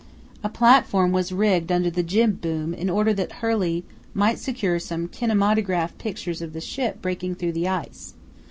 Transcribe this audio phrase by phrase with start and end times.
[0.43, 3.85] A platform was rigged under the jib boom in order that Hurley
[4.15, 8.15] might secure some kinematograph pictures of the ship breaking through the ice.